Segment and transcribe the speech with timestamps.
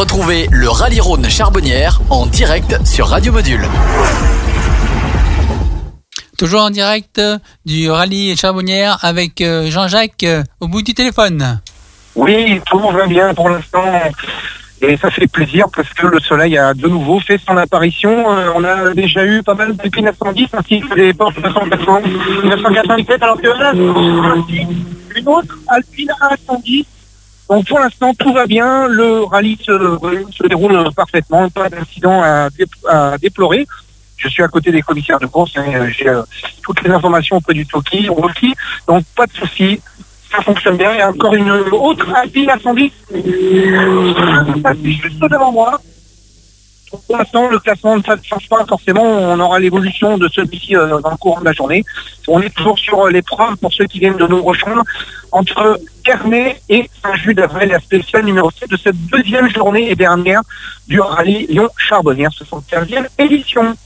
[0.00, 3.60] Retrouvez le Rallye Rhône Charbonnière en direct sur Radio Module.
[6.38, 7.20] Toujours en direct
[7.66, 11.60] du rallye Charbonnière avec euh, Jean-Jacques euh, au bout du téléphone.
[12.14, 13.84] Oui, tout va bien pour l'instant.
[14.80, 18.32] Et ça fait plaisir parce que le soleil a de nouveau fait son apparition.
[18.32, 23.38] Euh, on a déjà eu pas mal d'Alpine 910 ainsi que des portes 997 alors
[23.38, 26.10] que là, une autre Alpine
[26.46, 26.86] 110.
[27.50, 32.48] Donc pour l'instant tout va bien, le rallye se, déroule parfaitement, pas d'incident à,
[33.18, 33.66] déplorer.
[34.16, 36.22] Je suis à côté des commissaires de course, hein, j'ai euh,
[36.62, 38.54] toutes les informations auprès du Toki aussi,
[38.86, 39.80] donc pas de souci,
[40.30, 40.92] ça fonctionne bien.
[40.92, 42.92] Il y a encore une autre Alpine à 110
[44.84, 45.80] juste devant moi.
[46.90, 49.02] Pour l'instant, le classement ne change pas forcément.
[49.02, 51.84] On aura l'évolution de celui-ci euh, dans le courant de la journée.
[52.26, 54.82] On est toujours sur euh, l'épreuve pour ceux qui viennent de nous rejoindre
[55.32, 60.42] entre Ernay et Saint-Just d'Avril, la spéciale numéro 7 de cette deuxième journée et dernière
[60.88, 63.76] du rallye Lyon-Charbonnière, 75e édition.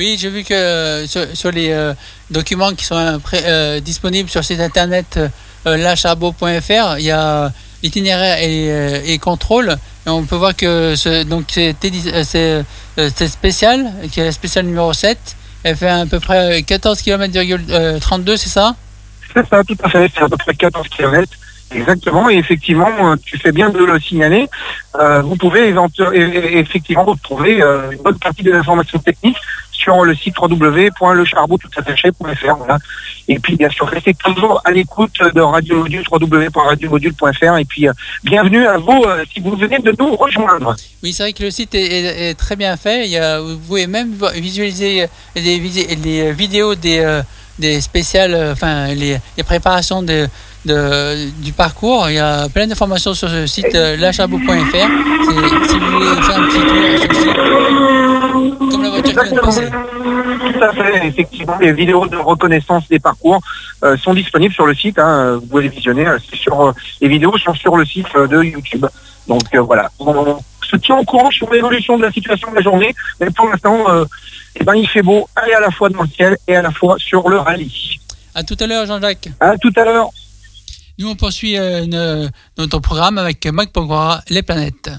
[0.00, 1.92] Oui, j'ai vu que euh, sur, les euh,
[2.30, 5.20] documents qui sont euh, disponibles sur site internet
[5.66, 9.76] lacharbo.fr, il y a itinéraire et, contrôle.
[10.06, 15.18] Et on peut voir que donc c'est spécial, qui est la spéciale numéro 7.
[15.62, 18.74] Elle fait à peu près 14 km 32, c'est ça?
[19.34, 20.10] C'est ça, tout à fait.
[20.14, 21.28] C'est à peu près 14 km.
[21.72, 24.48] Exactement, et effectivement, tu fais bien de le signaler.
[25.22, 25.72] vous pouvez
[26.58, 29.36] effectivement retrouver une bonne partie des informations techniques
[29.80, 30.34] sur le site.
[32.58, 32.78] Voilà.
[33.28, 37.56] Et puis, bien sûr, restez toujours à l'écoute de Radio Module, www.radiomodule.fr.
[37.58, 37.92] Et puis, euh,
[38.24, 40.76] bienvenue à vous euh, si vous venez de nous rejoindre.
[41.02, 43.06] Oui, c'est vrai que le site est, très bien fait.
[43.06, 47.22] Il y a, vous pouvez même visualiser les, les vidéos des,
[47.60, 50.28] des spéciales, enfin, les, préparations de,
[50.64, 52.06] du parcours.
[52.08, 53.96] Il y a plein d'informations sur ce site euh.
[54.12, 57.36] Si vous voulez faire un petit tour sur le site,
[58.70, 59.69] comme la voiture vient de passer.
[61.10, 63.40] Effectivement, les vidéos de reconnaissance des parcours
[63.82, 64.98] euh, sont disponibles sur le site.
[64.98, 66.06] Hein, vous pouvez les visionner.
[66.06, 68.86] Euh, sur, les vidéos sont sur le site de YouTube.
[69.28, 72.94] Donc voilà, on se tient au courant sur l'évolution de la situation de la journée.
[73.20, 73.84] Mais pour l'instant,
[74.56, 76.70] eh ben, il fait beau, et à la fois dans le ciel et à la
[76.70, 78.00] fois sur le rallye.
[78.34, 79.28] À tout à l'heure, Jean-Jacques.
[79.38, 80.08] À tout à l'heure.
[80.98, 81.56] Nous, on poursuit
[82.58, 84.90] notre programme avec Mac Pogora, Les Planètes.